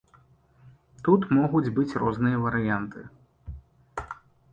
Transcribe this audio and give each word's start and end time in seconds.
Тут 1.07 1.21
могуць 1.37 1.73
быць 1.75 1.97
розныя 2.03 2.37
варыянты. 2.45 3.05